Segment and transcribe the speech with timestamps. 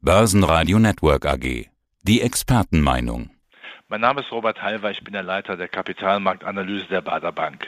[0.00, 1.66] Börsenradio Network AG.
[2.04, 3.30] Die Expertenmeinung.
[3.88, 7.66] Mein Name ist Robert Halver, ich bin der Leiter der Kapitalmarktanalyse der Bader Bank.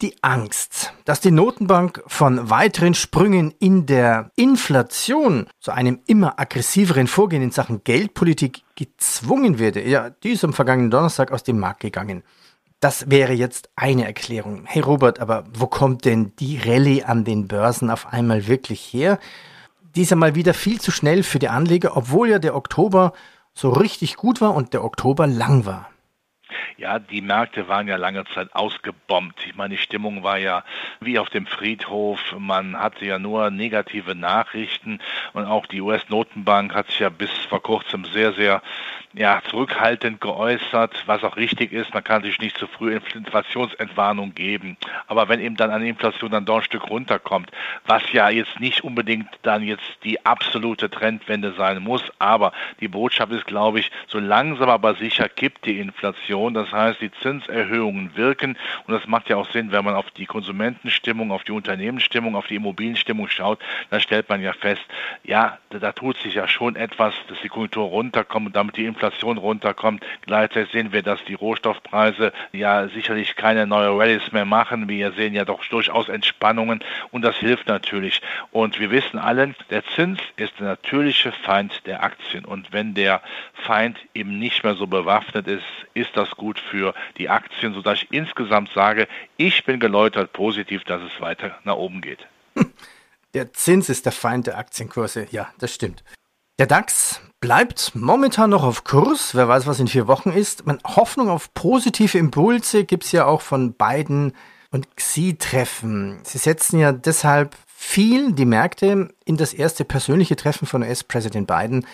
[0.00, 7.06] Die Angst, dass die Notenbank von weiteren Sprüngen in der Inflation zu einem immer aggressiveren
[7.06, 11.80] Vorgehen in Sachen Geldpolitik gezwungen werde, ja, die ist am vergangenen Donnerstag aus dem Markt
[11.80, 12.22] gegangen.
[12.80, 14.62] Das wäre jetzt eine Erklärung.
[14.64, 19.18] Hey Robert, aber wo kommt denn die Rallye an den Börsen auf einmal wirklich her?
[19.96, 23.12] Dieser mal wieder viel zu schnell für die Anleger, obwohl ja der Oktober
[23.54, 25.90] so richtig gut war und der Oktober lang war.
[26.76, 29.44] Ja, die Märkte waren ja lange Zeit ausgebombt.
[29.46, 30.64] Ich meine, die Stimmung war ja
[31.00, 32.20] wie auf dem Friedhof.
[32.38, 35.00] Man hatte ja nur negative Nachrichten
[35.32, 38.62] und auch die US-Notenbank hat sich ja bis vor kurzem sehr, sehr
[39.14, 41.94] ja, zurückhaltend geäußert, was auch richtig ist.
[41.94, 44.76] Man kann sich nicht zu früh Inflationsentwarnung geben.
[45.06, 47.50] Aber wenn eben dann eine Inflation dann doch ein Stück runterkommt,
[47.86, 53.32] was ja jetzt nicht unbedingt dann jetzt die absolute Trendwende sein muss, aber die Botschaft
[53.32, 56.52] ist, glaube ich, so langsam aber sicher kippt die Inflation.
[56.52, 60.26] Das heißt, die Zinserhöhungen wirken und das macht ja auch Sinn, wenn man auf die
[60.26, 63.58] Konsumentenstimmung, auf die Unternehmensstimmung, auf die Immobilienstimmung schaut,
[63.90, 64.82] dann stellt man ja fest,
[65.24, 68.97] ja, da tut sich ja schon etwas, dass die Konjunktur runterkommt und damit die Inflation
[69.02, 70.04] runterkommt.
[70.26, 74.88] Gleichzeitig sehen wir, dass die Rohstoffpreise ja sicherlich keine neue Rallies mehr machen.
[74.88, 78.20] Wir sehen ja doch durchaus Entspannungen und das hilft natürlich.
[78.50, 82.44] Und wir wissen alle, der Zins ist der natürliche Feind der Aktien.
[82.44, 83.22] Und wenn der
[83.54, 88.08] Feind eben nicht mehr so bewaffnet ist, ist das gut für die Aktien, sodass ich
[88.10, 92.26] insgesamt sage, ich bin geläutert positiv, dass es weiter nach oben geht.
[93.34, 95.26] Der Zins ist der Feind der Aktienkurse.
[95.30, 96.02] Ja, das stimmt.
[96.58, 99.36] Der DAX bleibt momentan noch auf Kurs.
[99.36, 100.66] Wer weiß, was in vier Wochen ist.
[100.66, 104.32] Man, Hoffnung auf positive Impulse gibt es ja auch von Biden
[104.72, 106.18] und Xi-Treffen.
[106.24, 111.86] Sie setzen ja deshalb viel die Märkte in das erste persönliche Treffen von US-Präsident Biden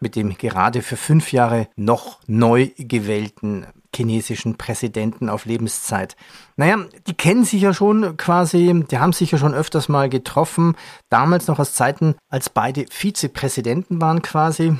[0.00, 6.16] mit dem gerade für fünf Jahre noch neu gewählten chinesischen Präsidenten auf Lebenszeit.
[6.56, 10.76] Naja, die kennen sich ja schon quasi, die haben sich ja schon öfters mal getroffen,
[11.08, 14.76] damals noch aus Zeiten, als beide Vizepräsidenten waren quasi.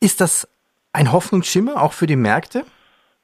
[0.00, 0.48] Ist das
[0.92, 2.64] ein Hoffnungsschimmer auch für die Märkte?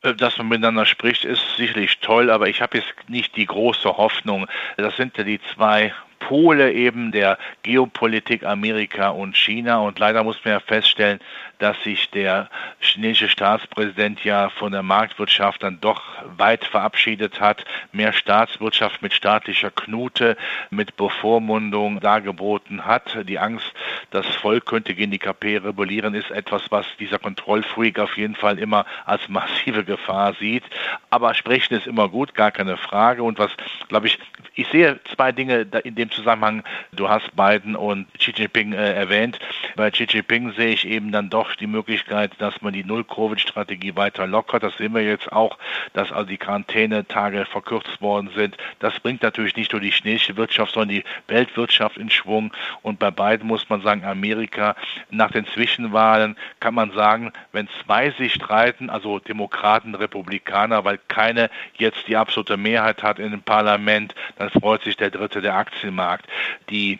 [0.03, 3.97] Äh, dass man miteinander spricht, ist sicherlich toll, aber ich habe jetzt nicht die große
[3.97, 4.47] Hoffnung.
[4.77, 9.79] Das sind ja die zwei Pole eben der Geopolitik Amerika und China.
[9.79, 11.21] Und leider muss man ja feststellen,
[11.59, 12.49] dass sich der
[12.81, 16.03] chinesische Staatspräsident ja von der Marktwirtschaft dann doch
[16.37, 17.65] weit verabschiedet hat.
[17.93, 20.37] Mehr Staatswirtschaft mit staatlicher Knute,
[20.71, 23.19] mit Bevormundung dargeboten hat.
[23.29, 23.73] Die Angst,
[24.11, 28.59] das Volk könnte gegen die KP rebellieren, ist etwas, was dieser Kontrollfreak auf jeden Fall
[28.59, 30.65] immer als massive Gefahr sieht.
[31.11, 33.23] Aber sprechen ist immer gut, gar keine Frage.
[33.23, 33.51] Und was,
[33.89, 34.19] glaube ich,
[34.55, 36.63] ich sehe zwei Dinge in dem Zusammenhang.
[36.93, 39.39] Du hast Biden und Xi Jinping äh, erwähnt.
[39.77, 44.27] Bei Xi Jinping sehe ich eben dann doch die Möglichkeit, dass man die Null-Covid-Strategie weiter
[44.27, 44.63] lockert.
[44.63, 45.59] Das sehen wir jetzt auch,
[45.93, 48.57] dass also die Quarantänetage verkürzt worden sind.
[48.79, 52.53] Das bringt natürlich nicht nur die chinesische Wirtschaft, sondern die Weltwirtschaft in Schwung.
[52.83, 54.77] Und bei beiden muss man sagen, Amerika
[55.11, 61.51] nach den Zwischenwahlen kann man sagen, wenn zwei sich streiten, also Demokraten, Republikaner, weil keine
[61.75, 65.57] jetzt die absolute Mehrheit hat in dem Parlament, dann freut sich der Dritte der
[65.99, 66.27] Aktienmarkt.
[66.71, 66.99] Die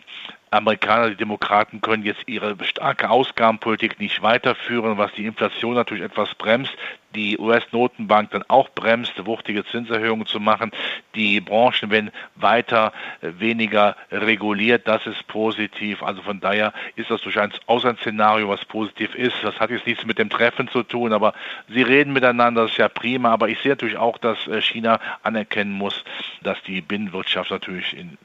[0.51, 6.33] Amerikaner, die Demokraten können jetzt ihre starke Ausgabenpolitik nicht weiterführen, was die Inflation natürlich etwas
[6.33, 6.75] bremst,
[7.13, 10.71] die US-Notenbank dann auch bremst, wuchtige Zinserhöhungen zu machen.
[11.13, 16.01] Die Branchen werden weiter äh, weniger reguliert, das ist positiv.
[16.01, 19.35] Also von daher ist das durchaus auch ein Szenario, was positiv ist.
[19.43, 21.33] Das hat jetzt nichts mit dem Treffen zu tun, aber
[21.67, 23.31] sie reden miteinander, das ist ja prima.
[23.31, 26.03] Aber ich sehe natürlich auch, dass äh, China anerkennen muss,
[26.41, 28.17] dass die Binnenwirtschaft natürlich in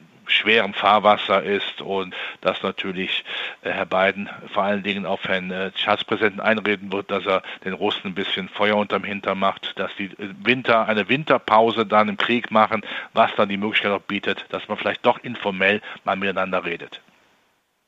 [0.44, 3.24] schwerem Fahrwasser ist und dass natürlich
[3.62, 7.72] äh, Herr Biden vor allen Dingen auf Herrn äh, Staatspräsidenten einreden wird, dass er den
[7.72, 12.18] Russen ein bisschen Feuer unterm Hintern macht, dass die äh, Winter eine Winterpause dann im
[12.18, 12.82] Krieg machen,
[13.14, 17.00] was dann die Möglichkeit auch bietet, dass man vielleicht doch informell mal miteinander redet.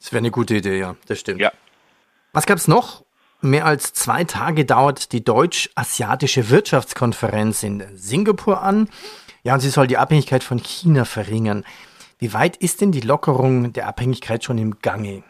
[0.00, 1.40] Das wäre eine gute Idee, ja, das stimmt.
[1.40, 1.52] Ja.
[2.32, 3.04] Was gab es noch?
[3.42, 8.88] Mehr als zwei Tage dauert die Deutsch-Asiatische Wirtschaftskonferenz in Singapur an.
[9.42, 11.64] Ja, und sie soll die Abhängigkeit von China verringern.
[12.18, 15.22] Wie weit ist denn die Lockerung der Abhängigkeit schon im Gange?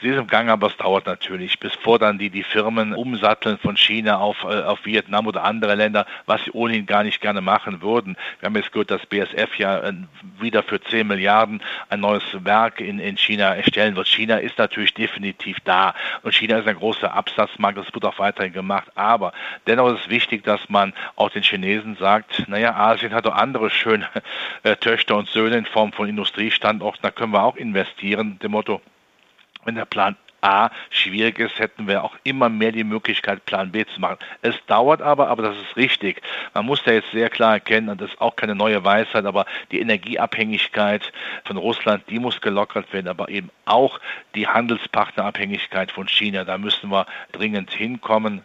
[0.00, 3.58] Sie ist im Gang, aber es dauert natürlich, bis vor dann die, die Firmen umsatteln
[3.58, 7.40] von China auf, äh, auf Vietnam oder andere Länder, was sie ohnehin gar nicht gerne
[7.40, 8.16] machen würden.
[8.40, 9.92] Wir haben jetzt gehört, dass BSF ja äh,
[10.38, 14.08] wieder für 10 Milliarden ein neues Werk in, in China erstellen wird.
[14.08, 18.52] China ist natürlich definitiv da und China ist ein großer Absatzmarkt, das wird auch weiterhin
[18.52, 18.90] gemacht.
[18.94, 19.32] Aber
[19.66, 23.70] dennoch ist es wichtig, dass man auch den Chinesen sagt, naja, Asien hat auch andere
[23.70, 24.08] schöne
[24.62, 28.38] äh, Töchter und Söhne in Form von Industriestandorten, da können wir auch investieren.
[28.40, 28.80] Dem Motto,
[29.66, 33.84] wenn der Plan A schwierig ist, hätten wir auch immer mehr die Möglichkeit, Plan B
[33.84, 34.18] zu machen.
[34.42, 36.22] Es dauert aber, aber das ist richtig.
[36.54, 39.46] Man muss da jetzt sehr klar erkennen, und das ist auch keine neue Weisheit, aber
[39.72, 41.12] die Energieabhängigkeit
[41.44, 43.98] von Russland, die muss gelockert werden, aber eben auch
[44.34, 46.44] die Handelspartnerabhängigkeit von China.
[46.44, 48.42] Da müssen wir dringend hinkommen.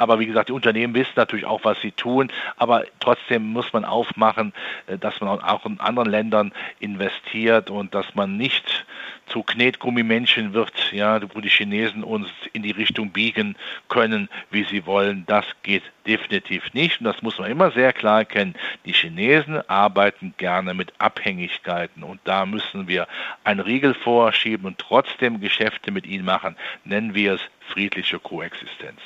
[0.00, 2.32] Aber wie gesagt, die Unternehmen wissen natürlich auch, was sie tun.
[2.56, 4.54] Aber trotzdem muss man aufmachen,
[4.86, 8.86] äh, dass man auch in anderen Ländern investiert und dass man nicht
[9.26, 13.56] zu Knetgummimenschen wird, ja, wo die Chinesen uns in die Richtung biegen
[13.90, 15.24] können, wie sie wollen.
[15.26, 17.00] Das geht definitiv nicht.
[17.00, 18.54] Und das muss man immer sehr klar erkennen.
[18.86, 22.04] Die Chinesen arbeiten gerne mit Abhängigkeiten.
[22.04, 23.06] Und da müssen wir
[23.44, 26.56] einen Riegel vorschieben und trotzdem Geschäfte mit ihnen machen.
[26.84, 28.98] Nennen wir es friedliche Koexistenz.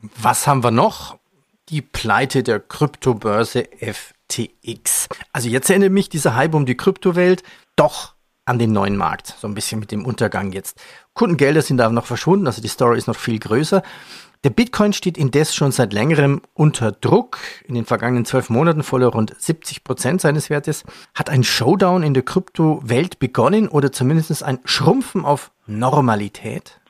[0.00, 1.18] Was haben wir noch?
[1.70, 5.08] Die Pleite der Kryptobörse FTX.
[5.32, 7.42] Also jetzt erinnert mich dieser Hype um die Kryptowelt
[7.74, 8.14] doch
[8.44, 9.34] an den neuen Markt.
[9.40, 10.80] So ein bisschen mit dem Untergang jetzt.
[11.14, 13.82] Kundengelder sind da noch verschwunden, also die Story ist noch viel größer.
[14.44, 17.38] Der Bitcoin steht indes schon seit längerem unter Druck.
[17.66, 20.84] In den vergangenen zwölf Monaten verlor rund 70 Prozent seines Wertes.
[21.12, 26.80] Hat ein Showdown in der Kryptowelt begonnen oder zumindest ein Schrumpfen auf Normalität?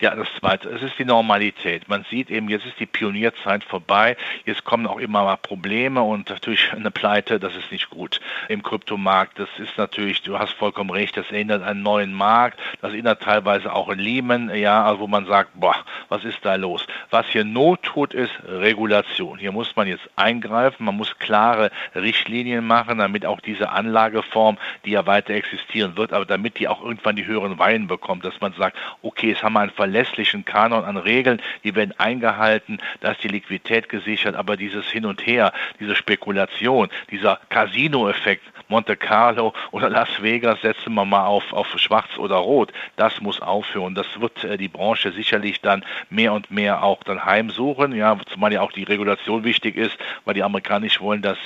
[0.00, 1.88] Ja, das Zweite, es ist die Normalität.
[1.88, 6.30] Man sieht eben, jetzt ist die Pionierzeit vorbei, jetzt kommen auch immer mal Probleme und
[6.30, 9.40] natürlich eine Pleite, das ist nicht gut im Kryptomarkt.
[9.40, 13.22] Das ist natürlich, du hast vollkommen recht, das erinnert an einen neuen Markt, das erinnert
[13.22, 15.74] teilweise auch an Lehman, ja, also wo man sagt, boah,
[16.08, 16.86] was ist da los?
[17.10, 19.36] Was hier Not tut, ist Regulation.
[19.36, 24.90] Hier muss man jetzt eingreifen, man muss klare Richtlinien machen, damit auch diese Anlageform, die
[24.92, 28.52] ja weiter existieren wird, aber damit die auch irgendwann die höheren Weinen bekommt, dass man
[28.52, 33.24] sagt, okay, jetzt haben wir einen verlässlichen Kanon an Regeln, die werden eingehalten, da ist
[33.24, 39.88] die Liquidität gesichert, aber dieses Hin und Her, diese Spekulation, dieser Casino-Effekt, Monte Carlo oder
[39.88, 43.94] Las Vegas setzen wir mal auf, auf schwarz oder rot, das muss aufhören.
[43.94, 48.52] Das wird äh, die Branche sicherlich dann mehr und mehr auch dann heimsuchen, ja, zumal
[48.52, 49.96] ja auch die Regulation wichtig ist,
[50.26, 51.38] weil die Amerikaner nicht wollen, dass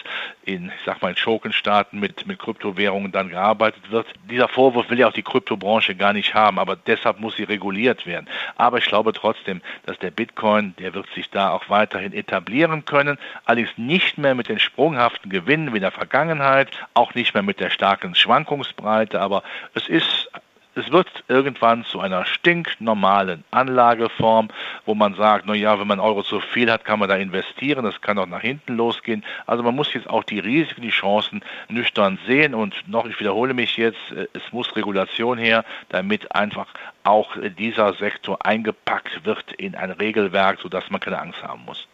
[0.44, 4.06] in, ich sag mal, in Schurkenstaaten mit, mit Kryptowährungen dann gearbeitet wird.
[4.28, 8.04] Dieser Vorwurf will ja auch die Kryptobranche gar nicht haben, aber deshalb muss sie reguliert
[8.06, 8.26] werden.
[8.56, 13.18] Aber ich glaube trotzdem, dass der Bitcoin, der wird sich da auch weiterhin etablieren können,
[13.44, 17.60] allerdings nicht mehr mit den sprunghaften Gewinnen wie in der Vergangenheit, auch nicht mehr mit
[17.60, 19.42] der starken Schwankungsbreite, aber
[19.74, 20.30] es ist
[20.74, 24.48] es wird irgendwann zu einer stinknormalen Anlageform,
[24.86, 27.84] wo man sagt, na ja, wenn man Euro zu viel hat, kann man da investieren,
[27.84, 29.24] das kann auch nach hinten losgehen.
[29.46, 33.54] Also man muss jetzt auch die Risiken, die Chancen nüchtern sehen und noch, ich wiederhole
[33.54, 36.68] mich jetzt, äh, es muss Regulation her, damit einfach
[37.04, 41.86] auch dieser Sektor eingepackt wird in ein Regelwerk, sodass man keine Angst haben muss.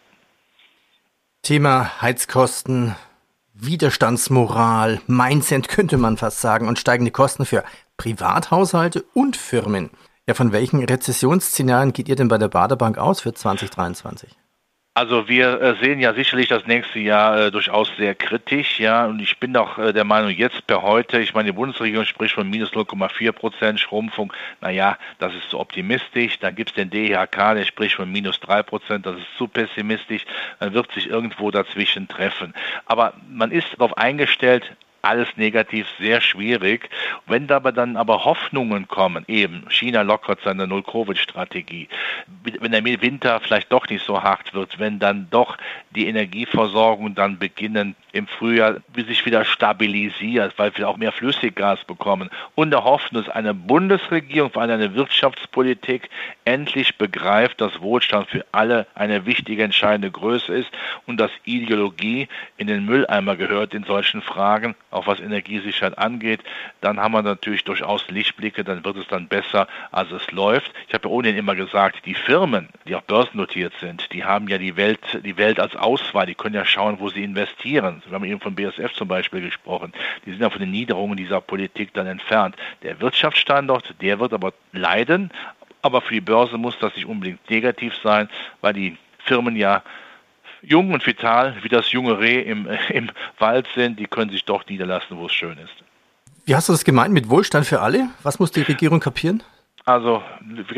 [1.41, 2.95] Thema Heizkosten,
[3.53, 7.63] Widerstandsmoral, Mindset könnte man fast sagen und steigende Kosten für
[7.99, 9.91] Privathaushalte und Firmen.
[10.25, 14.35] Ja, von welchen Rezessionsszenarien geht ihr denn bei der Baderbank aus für 2023?
[14.95, 19.19] Also wir äh, sehen ja sicherlich das nächste Jahr äh, durchaus sehr kritisch, ja, und
[19.21, 22.49] ich bin doch äh, der Meinung, jetzt per heute, ich meine, die Bundesregierung spricht von
[22.49, 27.65] minus 0,4 Prozent Schrumpfung, naja, das ist zu optimistisch, dann gibt es den DHK, der
[27.65, 30.25] spricht von minus 3 Prozent, das ist zu pessimistisch,
[30.59, 32.53] dann wird sich irgendwo dazwischen treffen.
[32.85, 36.89] Aber man ist darauf eingestellt, alles negativ, sehr schwierig.
[37.27, 41.87] Wenn dabei dann aber Hoffnungen kommen, eben China lockert seine Null-Covid-Strategie,
[42.43, 45.57] wenn der Winter vielleicht doch nicht so hart wird, wenn dann doch
[45.91, 52.29] die Energieversorgung dann beginnen im Frühjahr sich wieder stabilisiert, weil wir auch mehr Flüssiggas bekommen
[52.55, 56.09] und der Hoffnung, dass eine Bundesregierung, vor allem eine Wirtschaftspolitik
[56.45, 60.69] endlich begreift, dass Wohlstand für alle eine wichtige, entscheidende Größe ist
[61.05, 66.41] und dass Ideologie in den Mülleimer gehört in solchen Fragen auch was Energiesicherheit angeht,
[66.81, 70.71] dann haben wir natürlich durchaus Lichtblicke, dann wird es dann besser, als es läuft.
[70.87, 74.57] Ich habe ja ohnehin immer gesagt, die Firmen, die auch börsennotiert sind, die haben ja
[74.57, 77.98] die Welt, die Welt als Auswahl, die können ja schauen, wo sie investieren.
[78.07, 79.93] Wir haben eben von BSF zum Beispiel gesprochen.
[80.25, 82.55] Die sind ja von den Niederungen dieser Politik dann entfernt.
[82.83, 85.31] Der Wirtschaftsstandort, der wird aber leiden,
[85.81, 88.29] aber für die Börse muss das nicht unbedingt negativ sein,
[88.61, 89.83] weil die Firmen ja
[90.61, 94.65] jung und vital wie das junge Reh im, im Wald sind, die können sich doch
[94.67, 95.83] niederlassen, wo es schön ist.
[96.45, 98.09] Wie hast du das gemeint mit Wohlstand für alle?
[98.23, 99.43] Was muss die Regierung kapieren?
[99.85, 100.23] Also,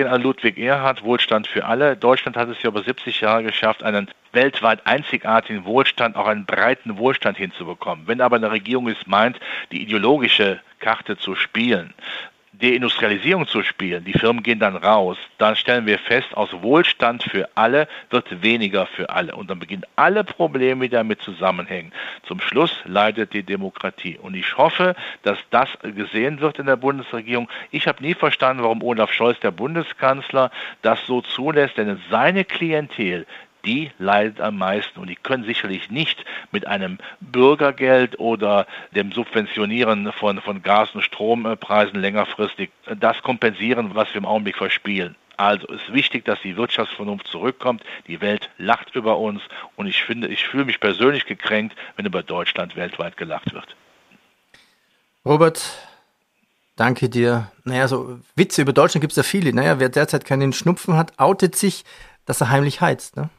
[0.10, 1.98] an Ludwig Erhard, Wohlstand für alle.
[1.98, 6.98] Deutschland hat es ja über 70 Jahre geschafft, einen weltweit einzigartigen Wohlstand, auch einen breiten
[6.98, 8.08] Wohlstand hinzubekommen.
[8.08, 9.39] Wenn aber eine Regierung es meint,
[9.72, 11.93] die ideologische Karte zu spielen,
[12.61, 17.49] Deindustrialisierung zu spielen, die Firmen gehen dann raus, dann stellen wir fest, aus Wohlstand für
[17.55, 19.35] alle wird weniger für alle.
[19.35, 21.91] Und dann beginnen alle Probleme, die damit zusammenhängen.
[22.23, 24.17] Zum Schluss leidet die Demokratie.
[24.21, 27.49] Und ich hoffe, dass das gesehen wird in der Bundesregierung.
[27.71, 30.51] Ich habe nie verstanden, warum Olaf Scholz, der Bundeskanzler,
[30.81, 33.25] das so zulässt, denn seine Klientel,
[33.65, 40.11] die leidet am meisten und die können sicherlich nicht mit einem Bürgergeld oder dem Subventionieren
[40.13, 45.15] von, von Gas- und Strompreisen längerfristig das kompensieren, was wir im Augenblick verspielen.
[45.37, 47.83] Also es ist wichtig, dass die Wirtschaftsvernunft zurückkommt.
[48.07, 49.41] Die Welt lacht über uns
[49.75, 53.75] und ich finde, ich fühle mich persönlich gekränkt, wenn über Deutschland weltweit gelacht wird.
[55.25, 55.63] Robert,
[56.75, 57.51] danke dir.
[57.63, 59.51] Naja, so Witze über Deutschland gibt es ja viele.
[59.51, 61.85] Naja, wer derzeit keinen Schnupfen hat, outet sich,
[62.25, 63.17] dass er heimlich heizt.
[63.17, 63.29] Ne?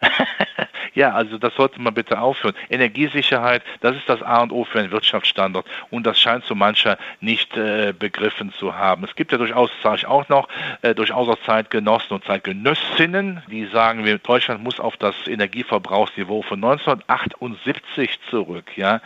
[0.94, 2.54] ja, also das sollte man bitte aufhören.
[2.70, 6.98] Energiesicherheit, das ist das A und O für einen Wirtschaftsstandort und das scheint so mancher
[7.20, 9.04] nicht äh, begriffen zu haben.
[9.04, 10.48] Es gibt ja durchaus, sage ich auch noch,
[10.82, 16.62] äh, durchaus auch Zeitgenossen und Zeitgenössinnen, die sagen, wir, Deutschland muss auf das Energieverbrauchsniveau von
[16.62, 18.76] 1978 zurück.
[18.76, 19.00] Ja,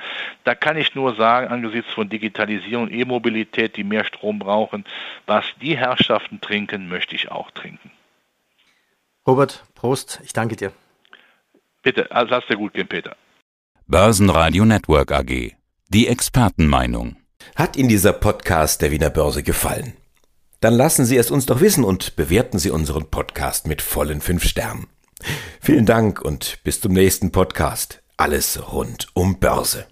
[0.44, 4.84] da kann ich nur sagen, angesichts von Digitalisierung E-Mobilität, die mehr Strom brauchen,
[5.26, 7.90] was die Herrschaften trinken, möchte ich auch trinken.
[9.26, 10.72] Robert, Prost, ich danke dir.
[11.82, 13.16] Bitte, also lass dir gut gehen, Peter.
[13.86, 15.56] Börsenradio Network AG.
[15.88, 17.16] Die Expertenmeinung.
[17.56, 19.94] Hat Ihnen dieser Podcast der Wiener Börse gefallen?
[20.60, 24.44] Dann lassen Sie es uns doch wissen und bewerten Sie unseren Podcast mit vollen fünf
[24.44, 24.86] Sternen.
[25.60, 28.02] Vielen Dank und bis zum nächsten Podcast.
[28.16, 29.86] Alles rund um Börse.